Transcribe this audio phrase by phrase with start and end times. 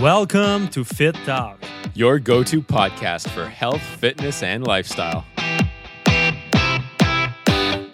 [0.00, 1.58] Welcome to Fit Talk.
[1.94, 5.24] your go to podcast for health, fitness, and lifestyle.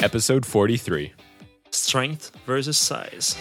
[0.00, 1.12] Episode 43.
[1.70, 3.36] Strength versus size.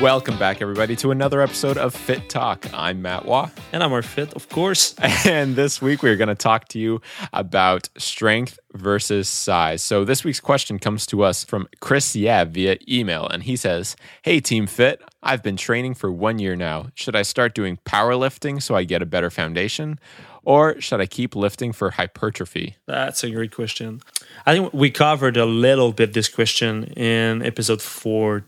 [0.00, 2.72] Welcome back, everybody, to another episode of Fit Talk.
[2.72, 4.94] I'm Matt Waugh, And I'm more fit, of course.
[5.26, 7.00] and this week we're going to talk to you
[7.32, 9.82] about strength versus size.
[9.82, 13.96] So, this week's question comes to us from Chris Yav via email, and he says,
[14.22, 16.90] Hey, Team Fit, I've been training for one year now.
[16.94, 19.98] Should I start doing powerlifting so I get a better foundation?
[20.44, 22.76] Or should I keep lifting for hypertrophy?
[22.86, 24.00] That's a great question.
[24.46, 28.46] I think we covered a little bit this question in episode 40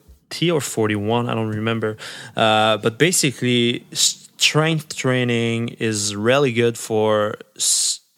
[0.51, 1.29] or 41.
[1.29, 1.97] I don't remember.
[2.37, 3.85] Uh, but basically,
[4.41, 7.35] strength training is really good for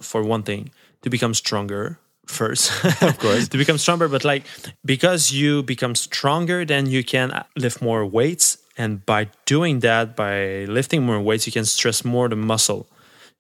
[0.01, 0.71] for one thing
[1.03, 2.71] to become stronger first
[3.03, 3.49] of course.
[3.49, 4.45] to become stronger but like
[4.85, 10.65] because you become stronger then you can lift more weights and by doing that by
[10.67, 12.87] lifting more weights you can stress more the muscle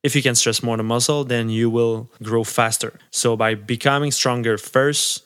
[0.03, 4.11] if you can stress more the muscle then you will grow faster so by becoming
[4.11, 5.23] stronger first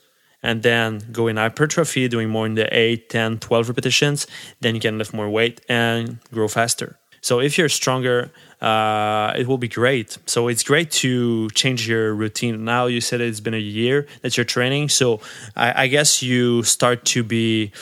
[0.47, 4.27] and then go in hypertrophy doing more in the 8 10 12 repetitions
[4.61, 6.98] then you can lift more weight and grow faster.
[7.20, 8.30] So if you're stronger
[8.61, 10.17] uh, it will be great.
[10.27, 12.64] So it's great to change your routine.
[12.64, 14.89] Now you said it's been a year that you're training.
[14.89, 15.20] So
[15.56, 17.72] i, I guess you start to be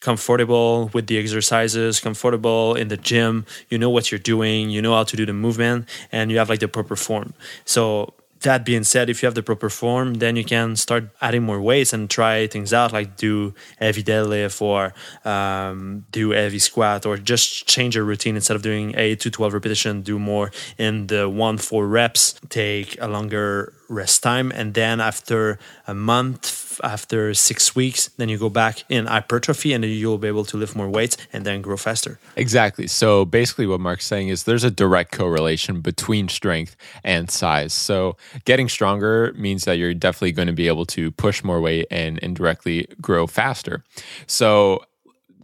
[0.00, 4.94] comfortable with the exercises, comfortable in the gym, you know what you're doing, you know
[4.94, 7.32] how to do the movement, and you have like the proper form.
[7.64, 8.12] So
[8.44, 11.60] that being said, if you have the proper form, then you can start adding more
[11.60, 14.94] weights and try things out, like do heavy deadlift or
[15.28, 18.36] um, do heavy squat, or just change your routine.
[18.36, 22.96] Instead of doing eight to twelve repetition, do more in the one four reps, take
[23.00, 28.48] a longer rest time, and then after a month, after six weeks, then you go
[28.48, 32.18] back in hypertrophy, and you'll be able to lift more weights and then grow faster.
[32.36, 32.86] Exactly.
[32.86, 37.72] So basically, what Mark's saying is there's a direct correlation between strength and size.
[37.72, 41.86] So getting stronger means that you're definitely going to be able to push more weight
[41.90, 43.84] and indirectly grow faster.
[44.26, 44.84] So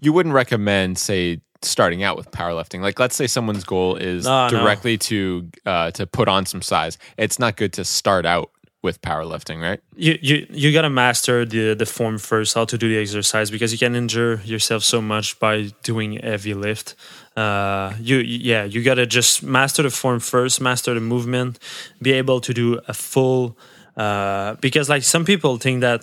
[0.01, 2.81] you wouldn't recommend, say, starting out with powerlifting.
[2.81, 4.61] Like, let's say someone's goal is No, no.
[4.61, 6.97] directly to uh, to put on some size.
[7.19, 8.51] It's not good to start out
[8.83, 9.81] with powerlifting, right?
[9.97, 13.73] you you you gotta master the the form first how to do the exercise because
[13.73, 16.95] you can injure yourself so much by doing heavy lift.
[17.37, 21.59] Uh you yeah you gotta just master the form first master the movement
[22.01, 23.57] be able to do a full
[23.97, 26.01] uh because like some people think that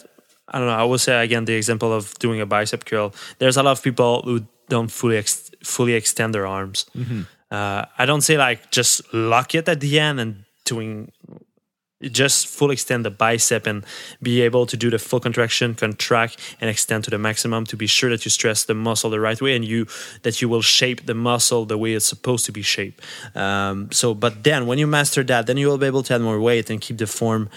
[0.53, 3.11] i don't know i will say again the example of doing a bicep curl.
[3.39, 6.85] There's a lot of people who don't fully ex- fully extend their arms.
[7.51, 10.31] Uh i don't say like just lock it at the end and
[10.65, 11.11] doing
[12.01, 13.83] just full extend the bicep and
[14.21, 17.87] be able to do the full contraction contract and extend to the maximum to be
[17.87, 19.87] sure that you stress the muscle the right way and you
[20.21, 23.01] that you will shape the muscle the way it's supposed to be shaped.
[23.35, 26.21] Um, so but then when you master that then you will be able to add
[26.21, 27.49] more weight and keep the form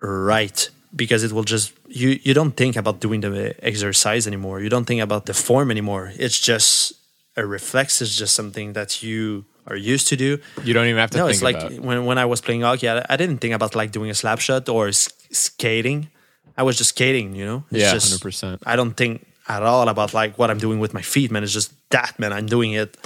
[0.00, 4.60] right because it will just you you don't think about doing the exercise anymore.
[4.60, 6.12] You don't think about the form anymore.
[6.16, 6.94] It's just
[7.36, 8.00] a reflex.
[8.00, 11.26] It's just something that you are used to do You don't even have to no,
[11.28, 11.78] it's like about.
[11.80, 14.40] when when I was playing hockey, I, I didn't think about like doing a slap
[14.40, 16.08] shot or s- skating.
[16.56, 17.64] I was just skating, you know.
[17.70, 18.58] It's Yeah, just, 100%.
[18.66, 21.42] I don't think at all about like what I'm doing with my feet, man.
[21.42, 22.32] It's just that, man.
[22.32, 22.96] I'm doing it.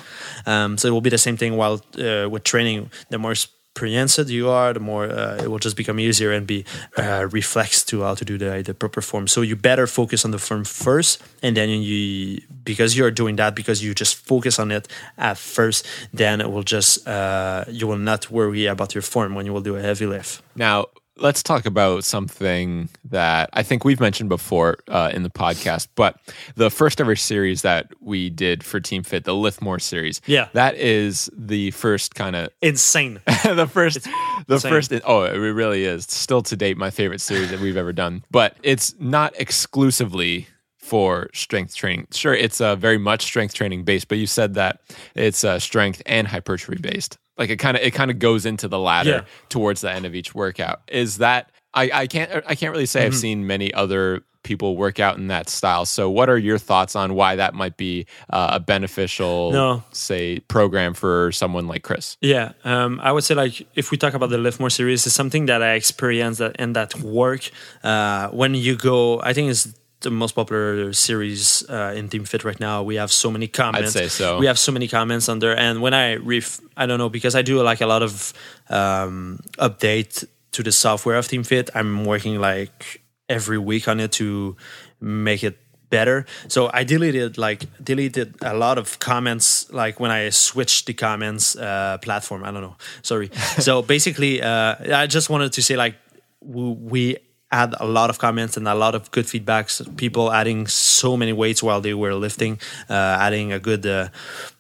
[0.47, 2.91] Um, so it will be the same thing while uh, with training.
[3.11, 3.35] The more
[3.77, 6.65] experienced you are, the more uh, it will just become easier and be
[6.97, 9.29] uh, reflex to how to do the the proper form.
[9.29, 13.55] So you better focus on the form first, and then you because you're doing that
[13.55, 14.89] because you just focus on it
[15.19, 19.47] at first, then it will just uh, you will not worry about your form when
[19.47, 20.41] you will do a heavy lift.
[20.55, 20.87] Now,
[21.19, 26.21] let's talk about something that I think we've mentioned before uh, in the podcast, but
[26.55, 30.21] the first ever series that we did for Team Fit, the Lift More series.
[30.27, 30.49] Yeah.
[30.53, 33.21] That is the first kind of Insane.
[33.45, 34.05] the first
[34.47, 34.71] the insane.
[34.71, 38.25] first oh it really is still to date my favorite series that we've ever done
[38.31, 40.47] but it's not exclusively
[40.77, 44.81] for strength training sure it's uh, very much strength training based but you said that
[45.15, 48.69] it's uh, strength and hypertrophy based like it kind of it kind of goes into
[48.69, 49.25] the ladder Yeah.
[49.49, 53.05] towards the end of each workout is that i i can't i can't really say
[53.07, 53.21] i've Mm-hmm.
[53.21, 57.15] seen many other people work out in that style so what are your thoughts on
[57.15, 59.83] why that might be uh, a beneficial No.
[59.91, 64.15] say program for someone like chris Yeah, um, I would say like if we talk
[64.15, 67.51] about the Lift More series, it's something that I experienced that and that work
[67.83, 69.21] uh, when you go.
[69.21, 69.67] I think it's
[70.07, 72.85] the most popular series uh, in Team Fit right now.
[72.85, 73.97] We have so many comments.
[73.97, 74.39] I'd say so.
[74.39, 77.35] We have so many comments on there, and when I ref, I don't know because
[77.35, 78.33] I do like a lot of
[78.71, 81.71] um, update to the software of Team Fit.
[81.75, 84.57] I'm working like every week on it to
[85.01, 85.59] make it
[85.91, 86.25] better.
[86.47, 91.57] So I deleted like deleted a lot of comments like when I switched the comments
[91.57, 92.45] uh, platform.
[92.45, 92.77] I don't know.
[93.03, 93.31] Sorry.
[93.59, 95.97] so basically, uh, I just wanted to say like
[96.41, 97.19] we
[97.51, 99.97] had a lot of comments and a lot of good feedbacks.
[99.97, 102.59] People adding so many weights while they were lifting,
[102.91, 104.09] uh, adding a good, uh,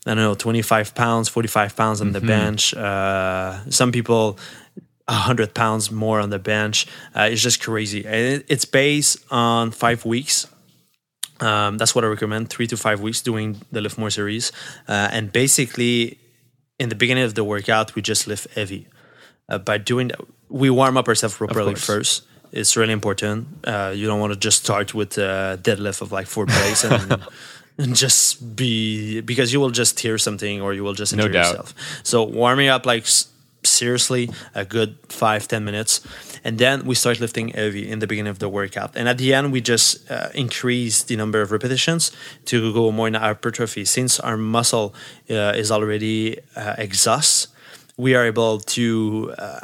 [0.06, 2.12] I don't know, 25 pounds, 45 pounds on mm-hmm.
[2.14, 2.74] the bench.
[2.74, 4.38] Uh, some people,
[5.08, 6.86] 100 pounds more on the bench.
[7.14, 8.06] Uh, it's just crazy.
[8.06, 10.46] And it's based on five weeks.
[11.40, 14.52] Um, that's what I recommend three to five weeks doing the Lift More series.
[14.88, 16.18] Uh, and basically,
[16.78, 18.86] in the beginning of the workout, we just lift heavy.
[19.48, 23.46] Uh, by doing that, we warm up ourselves properly first it's really important.
[23.64, 27.22] Uh, you don't want to just start with a deadlift of like four plates and,
[27.78, 31.38] and, just be because you will just tear something or you will just injure no
[31.38, 31.74] yourself.
[32.02, 33.06] So warming up like
[33.62, 36.00] seriously a good five ten minutes,
[36.44, 39.34] and then we start lifting heavy in the beginning of the workout, and at the
[39.34, 42.12] end we just uh, increase the number of repetitions
[42.46, 43.84] to go more in hypertrophy.
[43.84, 44.94] Since our muscle
[45.30, 47.48] uh, is already uh, exhaust,
[47.96, 49.60] we are able to uh,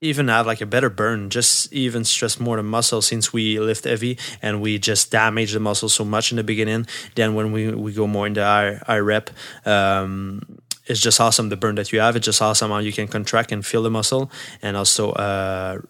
[0.00, 3.84] even have like a better burn just even stress more the muscle since we lift
[3.84, 6.86] heavy and we just damage the muscle so much in the beginning
[7.16, 9.30] then when we, we go more into our, our rep.
[9.66, 12.16] Um, it's just awesome the burn that you have.
[12.16, 14.30] It's just awesome how you can contract and feel the muscle
[14.60, 15.80] and also uh,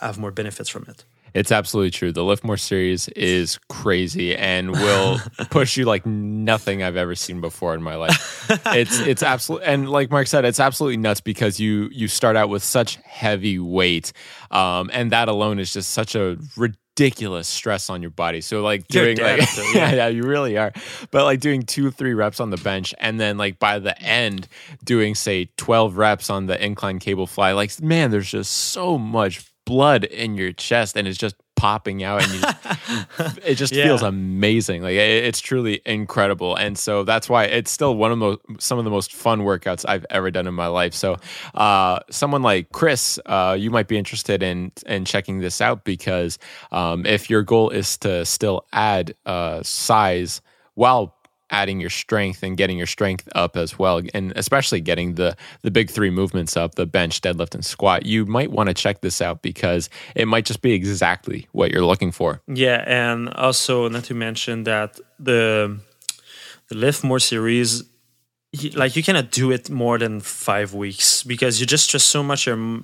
[0.00, 1.04] have more benefits from it
[1.34, 2.12] it's absolutely true.
[2.12, 5.18] The Lift More series is crazy and will
[5.50, 8.50] push you like nothing I've ever seen before in my life.
[8.66, 12.48] It's it's absolutely and like Mark said, it's absolutely nuts because you you start out
[12.48, 14.12] with such heavy weight,
[14.50, 16.36] um, and that alone is just such a
[17.00, 18.40] ridiculous stress on your body.
[18.40, 19.40] So like doing like
[19.74, 20.72] yeah, yeah, you really are.
[21.10, 24.48] But like doing two, three reps on the bench and then like by the end
[24.84, 29.49] doing say 12 reps on the incline cable fly, like man, there's just so much
[29.64, 33.84] blood in your chest and it's just popping out and just, it just yeah.
[33.84, 38.18] feels amazing like it, it's truly incredible and so that's why it's still one of
[38.18, 41.18] the most, some of the most fun workouts i've ever done in my life so
[41.54, 46.38] uh, someone like chris uh, you might be interested in in checking this out because
[46.72, 50.40] um, if your goal is to still add uh, size
[50.74, 51.19] while
[51.50, 55.70] adding your strength and getting your strength up as well and especially getting the the
[55.70, 58.06] big three movements up the bench deadlift and squat.
[58.06, 61.84] You might want to check this out because it might just be exactly what you're
[61.84, 62.40] looking for.
[62.46, 65.78] Yeah and also not to mention that the
[66.68, 67.84] the lift more series
[68.74, 72.46] like you cannot do it more than five weeks because you just stress so much
[72.46, 72.80] your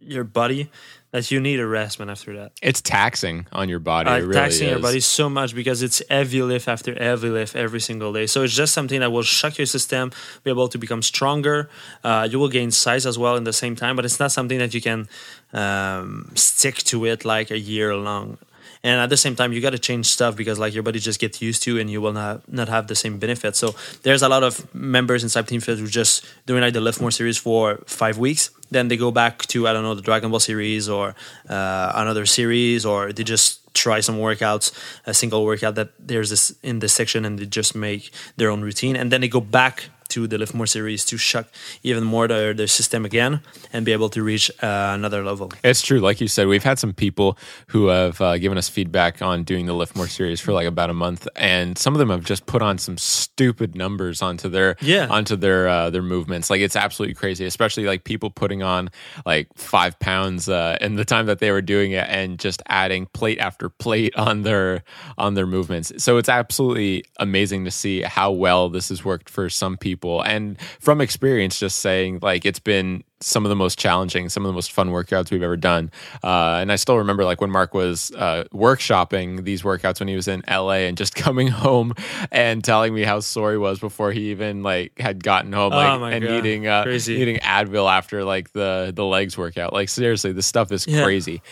[0.00, 0.70] your body
[1.10, 2.10] that you need a rest, man.
[2.10, 4.10] After that, it's taxing on your body.
[4.10, 4.72] Uh, really taxing is.
[4.72, 8.26] your body so much because it's every lift after every lift every single day.
[8.26, 10.12] So it's just something that will shock your system,
[10.44, 11.70] be able to become stronger.
[12.04, 14.58] Uh, you will gain size as well in the same time, but it's not something
[14.58, 15.08] that you can
[15.52, 18.38] um, stick to it like a year long
[18.82, 21.20] and at the same time you got to change stuff because like your body just
[21.20, 24.28] gets used to and you will not not have the same benefits so there's a
[24.28, 27.80] lot of members inside team fit who just doing like the lift more series for
[27.86, 31.14] five weeks then they go back to i don't know the dragon ball series or
[31.48, 34.72] uh, another series or they just try some workouts
[35.06, 38.60] a single workout that there's this in this section and they just make their own
[38.62, 38.96] routine.
[38.96, 41.46] And then they go back to the Lift More series to shock
[41.82, 43.40] even more their, their system again
[43.72, 45.52] and be able to reach uh, another level.
[45.62, 46.00] It's true.
[46.00, 47.38] Like you said, we've had some people
[47.68, 50.90] who have uh, given us feedback on doing the Lift More series for like about
[50.90, 54.76] a month, and some of them have just put on some stupid numbers onto their
[54.80, 55.06] yeah.
[55.08, 56.50] onto their uh, their movements.
[56.50, 58.90] Like it's absolutely crazy, especially like people putting on
[59.26, 63.06] like five pounds uh, in the time that they were doing it and just adding
[63.06, 64.82] plate after plate on their
[65.16, 65.92] on their movements.
[65.98, 70.22] So it's absolutely amazing to see how well this has worked for some people people
[70.22, 74.48] and from experience just saying like it's been some of the most challenging, some of
[74.48, 75.90] the most fun workouts we've ever done.
[76.22, 80.14] Uh, and I still remember like when Mark was uh, workshopping these workouts when he
[80.14, 81.94] was in LA and just coming home
[82.30, 86.00] and telling me how sore he was before he even like had gotten home, like,
[86.00, 86.32] oh and God.
[86.32, 89.72] eating uh, eating Advil after like the the legs workout.
[89.72, 91.02] Like seriously, this stuff is yeah.
[91.02, 91.42] crazy.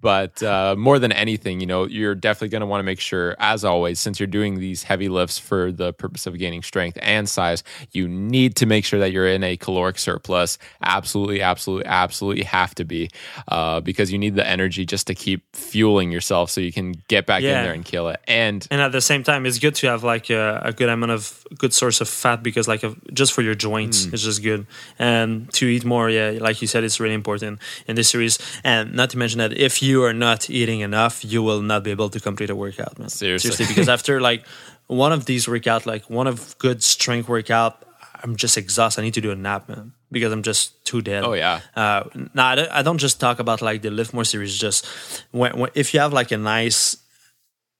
[0.00, 3.36] But uh, more than anything, you know, you're definitely going to want to make sure,
[3.38, 7.28] as always, since you're doing these heavy lifts for the purpose of gaining strength and
[7.28, 7.62] size,
[7.92, 10.58] you need to make sure that you're in a caloric surplus.
[10.82, 13.10] Absolutely absolutely, absolutely, absolutely have to be
[13.48, 17.26] uh, because you need the energy just to keep fueling yourself so you can get
[17.26, 17.58] back yeah.
[17.58, 18.20] in there and kill it.
[18.26, 21.12] And and at the same time, it's good to have like a, a good amount
[21.12, 24.14] of good source of fat because like a, just for your joints, mm.
[24.14, 24.66] it's just good.
[24.98, 28.38] And to eat more, yeah, like you said, it's really important in this series.
[28.64, 31.90] And not to mention that if you are not eating enough, you will not be
[31.90, 33.08] able to complete a workout, man.
[33.08, 34.46] Seriously, Seriously because after like
[34.86, 37.84] one of these workout, like one of good strength workout,
[38.24, 39.02] I'm just exhausted.
[39.02, 41.24] I need to do a nap, man because I'm just too dead.
[41.24, 41.60] Oh yeah.
[41.74, 42.04] Uh,
[42.34, 44.56] now I don't just talk about like the lift more series.
[44.56, 44.86] Just
[45.32, 46.98] when, when if you have like a nice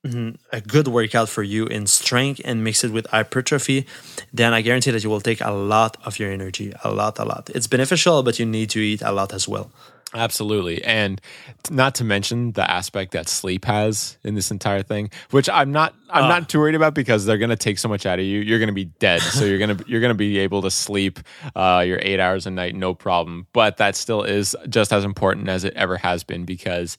[0.05, 3.87] a good workout for you in strength and mix it with hypertrophy,
[4.33, 7.25] then I guarantee that you will take a lot of your energy, a lot, a
[7.25, 7.51] lot.
[7.55, 9.71] It's beneficial, but you need to eat a lot as well.
[10.15, 10.85] Absolutely.
[10.85, 11.21] And
[11.71, 15.95] not to mention the aspect that sleep has in this entire thing, which I'm not
[16.11, 18.41] I'm uh, not too worried about because they're gonna take so much out of you.
[18.41, 19.21] You're gonna be dead.
[19.23, 21.21] so you're gonna you're gonna be able to sleep
[21.57, 23.47] uh, your eight hours a night, no problem.
[23.53, 26.99] But that still is just as important as it ever has been because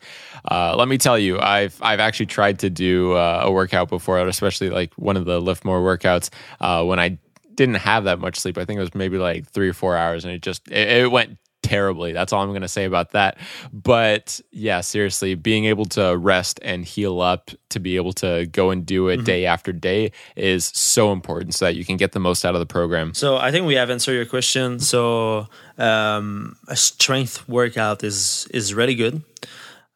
[0.50, 4.20] uh, let me tell you, I've I've actually tried to do uh, a workout before,
[4.28, 6.30] especially like one of the lift more workouts
[6.60, 7.20] uh, when I
[7.56, 8.58] didn't have that much sleep.
[8.58, 11.12] I think it was maybe like three or four hours, and it just it, it
[11.12, 12.14] went terribly.
[12.14, 13.38] That's all I'm going to say about that.
[13.72, 18.70] But yeah, seriously, being able to rest and heal up to be able to go
[18.70, 19.26] and do it mm-hmm.
[19.26, 22.60] day after day is so important so that you can get the most out of
[22.60, 23.14] the program.
[23.16, 24.80] So I think we have answered your question.
[24.80, 29.24] So um, a strength workout is is really good.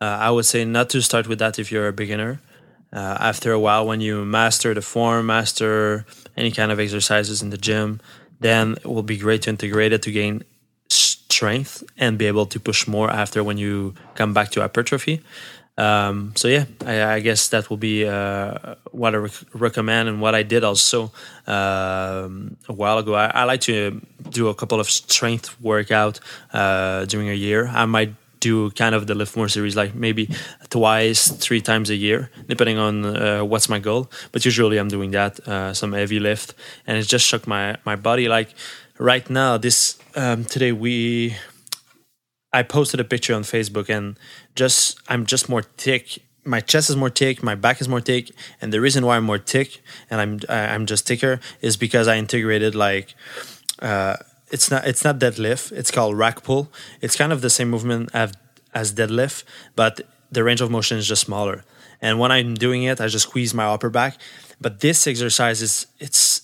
[0.01, 2.39] Uh, I would say not to start with that if you're a beginner.
[2.93, 6.05] Uh, after a while, when you master the form, master
[6.37, 7.99] any kind of exercises in the gym,
[8.39, 10.43] then it will be great to integrate it to gain
[11.37, 15.21] strength and be able to push more after when you come back to hypertrophy.
[15.77, 20.19] Um, so yeah, I, I, guess that will be uh, what I rec- recommend and
[20.19, 21.11] what I did also
[21.45, 23.13] um, a while ago.
[23.13, 24.01] I, I, like to
[24.31, 26.19] do a couple of strength workout
[26.51, 27.67] uh, during a year.
[27.67, 30.29] I might do kind of the lift more series like maybe
[30.69, 35.11] twice three times a year depending on uh, what's my goal but usually i'm doing
[35.11, 36.53] that uh, some heavy lift
[36.85, 38.53] and it just shook my my body like
[38.99, 41.35] right now this um, today we
[42.53, 44.17] I posted a picture on Facebook and
[44.55, 46.19] just I'm just more thick.
[46.43, 49.25] My chest is more thick, my back is more thick, and the reason why I'm
[49.25, 53.15] more thick and I'm I'm just thicker is because I integrated like
[53.79, 54.15] uh,
[54.49, 55.71] it's not it's not deadlift.
[55.71, 56.71] It's called rack pull.
[57.01, 58.33] It's kind of the same movement as,
[58.93, 59.43] deadlift,
[59.75, 60.01] but
[60.31, 61.63] the range of motion is just smaller.
[62.01, 64.19] And when I'm doing it, I just squeeze my upper back.
[64.61, 66.36] But this exercise is it's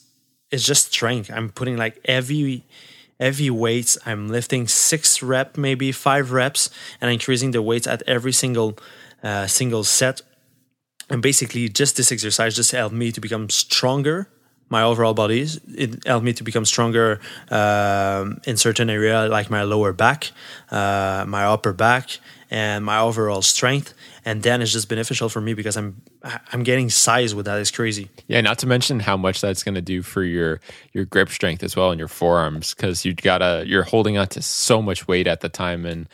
[0.53, 1.31] it's just strength.
[1.33, 2.63] I'm putting like heavy
[3.19, 3.97] heavy weights.
[4.05, 6.69] I'm lifting six rep, maybe five reps,
[7.01, 8.77] and increasing the weights at every single
[9.23, 10.21] uh, single set.
[11.09, 14.29] And basically, just this exercise just helped me to become stronger.
[14.69, 17.19] My overall body it helped me to become stronger
[17.51, 20.31] um, in certain area like my lower back,
[20.71, 22.17] uh, my upper back,
[22.49, 23.93] and my overall strength.
[24.25, 26.01] And then it's just beneficial for me because i'm
[26.53, 27.59] i'm getting size with that.
[27.59, 28.09] It's crazy.
[28.27, 30.59] Yeah not to mention how much that's going to do for your
[30.93, 34.41] your grip strength as well and your forearms because you gotta you're holding on to
[34.41, 36.07] so much weight at the time and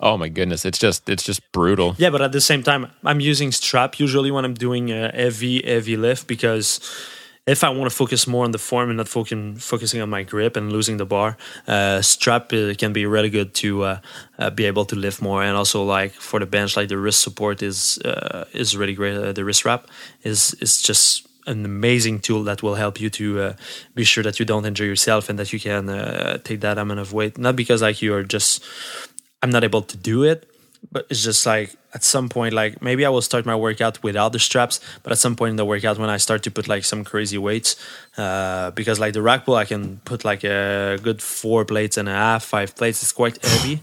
[0.00, 1.94] oh my goodness it's just it's just brutal.
[1.98, 5.62] Yeah but at the same time i'm using strap usually when i'm doing a heavy
[5.62, 6.80] heavy lift because
[7.46, 10.22] if I want to focus more on the form and not focusing focusing on my
[10.22, 14.00] grip and losing the bar, uh, strap uh, can be really good to uh,
[14.38, 15.42] uh, be able to lift more.
[15.42, 19.16] And also, like for the bench, like the wrist support is uh, is really great.
[19.16, 19.88] Uh, the wrist wrap
[20.22, 23.54] is is just an amazing tool that will help you to
[23.96, 25.86] be sure that you don't injure yourself and that you can
[26.44, 27.36] take that amount of weight.
[27.36, 28.64] Not because like you are just
[29.42, 30.48] I'm not able to do it,
[30.90, 34.32] but it's just like at some point like maybe i will start my workout without
[34.32, 36.84] the straps but at some point in the workout when i start to put like
[36.84, 37.76] some crazy weights
[38.18, 42.08] uh, because like the rack pull i can put like a good four plates and
[42.08, 43.82] a half five plates it's quite heavy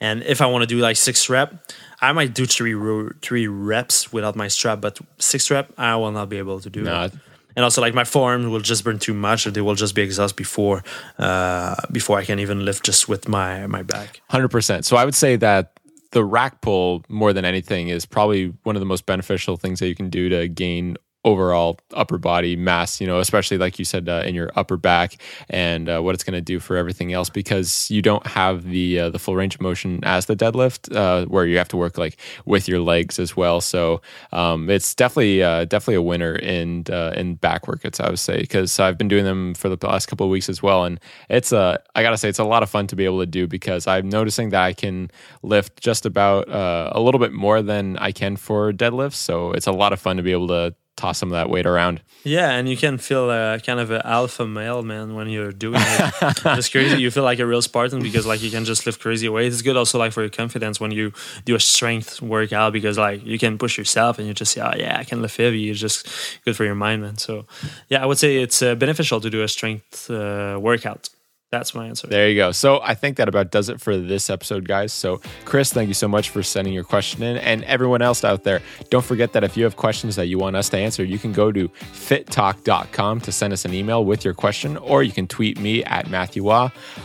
[0.00, 1.54] and if i want to do like six rep
[2.00, 2.74] i might do three
[3.22, 6.82] three reps without my strap but six rep i will not be able to do
[6.82, 7.04] no.
[7.04, 7.12] it
[7.56, 10.02] and also like my forearms will just burn too much or they will just be
[10.02, 10.84] exhausted before
[11.18, 14.20] uh, before I can even lift just with my my back.
[14.28, 14.84] Hundred percent.
[14.84, 15.72] So I would say that
[16.10, 19.88] the rack pull more than anything is probably one of the most beneficial things that
[19.88, 20.96] you can do to gain
[21.26, 25.16] overall upper body mass, you know, especially like you said uh, in your upper back
[25.50, 29.00] and uh, what it's going to do for everything else because you don't have the
[29.00, 31.98] uh, the full range of motion as the deadlift uh, where you have to work
[31.98, 32.16] like
[32.46, 33.60] with your legs as well.
[33.60, 34.00] So
[34.32, 38.40] um, it's definitely uh, definitely a winner in uh, in back workouts, I would say,
[38.40, 41.50] because I've been doing them for the last couple of weeks as well, and it's
[41.50, 43.88] a I gotta say it's a lot of fun to be able to do because
[43.88, 45.10] I'm noticing that I can
[45.42, 49.14] lift just about a little bit more than I can for deadlifts.
[49.14, 51.66] So it's a lot of fun to be able to toss some of that weight
[51.66, 52.00] around.
[52.24, 55.80] Yeah, and you can feel uh, kind of an alpha male man when you're doing
[55.80, 56.14] it.
[56.44, 57.00] it's crazy.
[57.00, 59.52] You feel like a real Spartan because like you can just lift crazy weight.
[59.52, 61.12] It's good also like for your confidence when you
[61.44, 64.74] do a strength workout because like you can push yourself and you just say, oh
[64.76, 65.70] yeah, I can lift heavy.
[65.70, 66.08] It's just
[66.44, 67.16] good for your mind, man.
[67.18, 67.46] So
[67.88, 71.10] yeah, I would say it's uh, beneficial to do a strength uh, workout.
[71.52, 72.08] That's my answer.
[72.08, 72.50] There you go.
[72.50, 74.92] So I think that about does it for this episode, guys.
[74.92, 77.36] So, Chris, thank you so much for sending your question in.
[77.36, 78.60] And everyone else out there,
[78.90, 81.32] don't forget that if you have questions that you want us to answer, you can
[81.32, 85.60] go to fittalk.com to send us an email with your question, or you can tweet
[85.60, 86.42] me at Matthew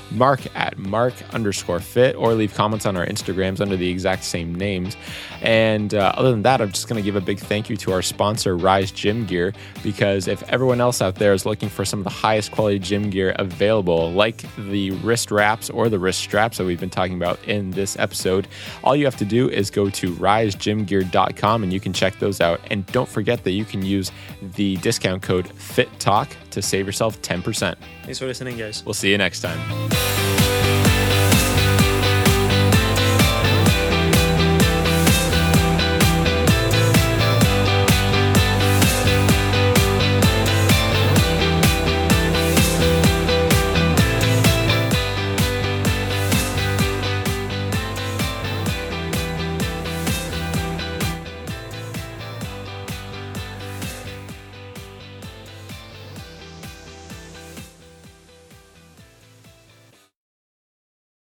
[0.09, 4.55] Mark at Mark underscore fit, or leave comments on our Instagrams under the exact same
[4.55, 4.97] names.
[5.43, 7.91] And uh, other than that, I'm just going to give a big thank you to
[7.91, 11.99] our sponsor, Rise Gym Gear, because if everyone else out there is looking for some
[11.99, 16.57] of the highest quality gym gear available, like the wrist wraps or the wrist straps
[16.57, 18.47] that we've been talking about in this episode,
[18.83, 22.61] all you have to do is go to risegymgear.com and you can check those out.
[22.69, 24.11] And don't forget that you can use
[24.55, 27.75] the discount code FITTALK to save yourself 10%.
[28.03, 28.83] Thanks for listening, guys.
[28.85, 30.10] We'll see you next time.